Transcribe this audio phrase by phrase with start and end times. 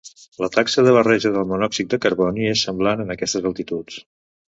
[0.43, 4.05] La taxa de barreja del monòxid de carboni és semblant en aquestes altituds.